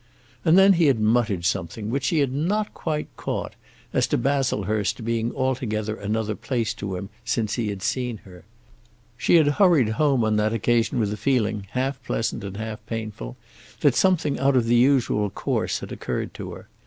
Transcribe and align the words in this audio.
And 0.43 0.57
then 0.57 0.73
he 0.73 0.87
had 0.87 0.99
muttered 0.99 1.45
something, 1.45 1.91
which 1.91 2.05
she 2.05 2.21
had 2.21 2.31
not 2.33 2.73
quite 2.73 3.07
caught, 3.17 3.53
as 3.93 4.07
to 4.07 4.17
Baslehurst 4.17 5.05
being 5.05 5.31
altogether 5.35 5.95
another 5.95 6.33
place 6.33 6.73
to 6.73 6.95
him 6.95 7.09
since 7.23 7.53
he 7.53 7.67
had 7.69 7.83
seen 7.83 8.17
her. 8.25 8.43
She 9.15 9.35
had 9.35 9.47
hurried 9.61 9.89
home 9.89 10.23
on 10.25 10.37
that 10.37 10.53
occasion 10.53 10.99
with 10.99 11.13
a 11.13 11.17
feeling, 11.17 11.67
half 11.73 12.03
pleasant 12.03 12.43
and 12.43 12.57
half 12.57 12.83
painful, 12.87 13.37
that 13.81 13.93
something 13.93 14.39
out 14.39 14.55
of 14.55 14.65
the 14.65 14.73
usual 14.73 15.29
course 15.29 15.81
had 15.81 15.91
occurred 15.91 16.33
to 16.33 16.51
her. 16.53 16.67